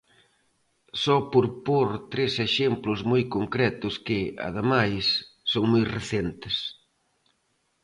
Só 1.03 1.17
por 1.31 1.45
pór 1.65 1.89
tres 2.11 2.33
exemplos 2.47 2.99
moi 3.11 3.23
concretos, 3.35 3.93
que, 4.05 4.19
ademais, 4.47 5.05
son 5.51 5.63
moi 5.71 5.83
recentes. 5.97 6.55